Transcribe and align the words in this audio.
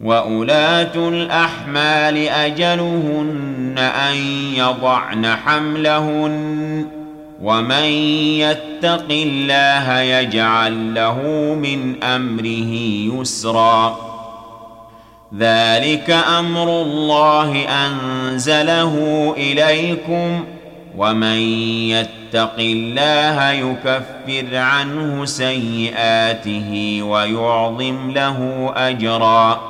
واولات 0.00 0.96
الاحمال 0.96 2.28
اجلهن 2.28 3.74
ان 3.78 4.16
يضعن 4.54 5.26
حملهن 5.26 6.86
ومن 7.42 7.84
يتق 8.40 9.06
الله 9.10 10.00
يجعل 10.00 10.94
له 10.94 11.22
من 11.62 12.04
امره 12.04 12.72
يسرا 13.20 13.96
ذلك 15.38 16.10
أمر 16.38 16.82
الله 16.82 17.64
انزله 17.68 18.94
اليكم 19.36 20.44
ومن 20.96 21.38
يتق 21.88 22.56
الله 22.58 23.50
يكفر 23.50 24.56
عنه 24.56 25.24
سيئاته 25.24 27.00
ويعظم 27.02 28.10
له 28.10 28.70
اجرا 28.76 29.69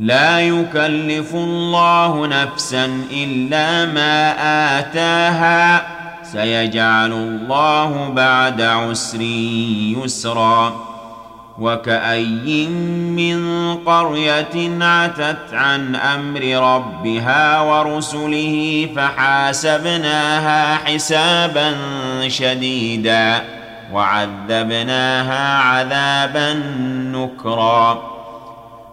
لا 0.00 0.40
يكلف 0.40 1.34
الله 1.34 2.26
نفسا 2.26 3.04
إلا 3.10 3.86
ما 3.86 4.32
آتاها. 4.78 5.82
سيجعل 6.32 7.12
الله 7.12 8.08
بعد 8.08 8.62
عسر 8.62 9.20
يسرا. 9.20 10.86
وكأي 11.58 12.66
من 13.16 13.74
قرية 13.74 14.84
عتت 14.84 15.54
عن 15.54 15.96
أمر 15.96 16.74
ربها 16.74 17.60
ورسله 17.60 18.88
فحاسبناها 18.96 20.74
حسابا 20.76 21.74
شديدا 22.28 23.42
وعذبناها 23.92 25.58
عذابا 25.58 26.52
نكرا. 27.12 28.09